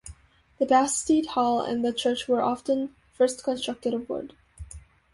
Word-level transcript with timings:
The 0.57 0.65
bastide 0.65 1.27
hall 1.27 1.61
and 1.61 1.85
the 1.85 1.93
church 1.93 2.27
were 2.27 2.41
often 2.41 2.95
first 3.13 3.43
constructed 3.43 3.93
of 3.93 4.09
wood. 4.09 4.35